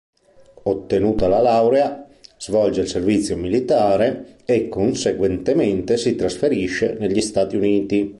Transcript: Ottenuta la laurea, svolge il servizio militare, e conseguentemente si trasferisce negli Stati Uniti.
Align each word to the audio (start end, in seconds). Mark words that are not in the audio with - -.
Ottenuta 0.73 1.27
la 1.27 1.41
laurea, 1.41 2.07
svolge 2.39 2.81
il 2.81 2.87
servizio 2.87 3.37
militare, 3.37 4.37
e 4.45 4.67
conseguentemente 4.67 5.95
si 5.95 6.15
trasferisce 6.15 6.95
negli 6.97 7.21
Stati 7.21 7.55
Uniti. 7.55 8.09